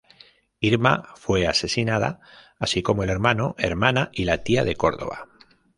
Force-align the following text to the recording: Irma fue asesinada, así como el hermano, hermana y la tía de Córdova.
Irma 0.59 1.09
fue 1.15 1.45
asesinada, 1.45 2.21
así 2.57 2.81
como 2.81 3.03
el 3.03 3.11
hermano, 3.11 3.53
hermana 3.59 4.09
y 4.13 4.23
la 4.25 4.39
tía 4.39 4.63
de 4.63 4.75
Córdova. 4.75 5.27